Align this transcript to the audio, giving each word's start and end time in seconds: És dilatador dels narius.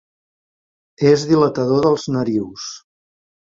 És 1.09 1.25
dilatador 1.33 1.85
dels 1.89 2.07
narius. 2.17 2.67